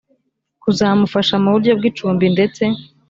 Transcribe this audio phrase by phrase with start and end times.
[0.63, 2.63] kuzamufasha mu buryo bw icumbi ndetse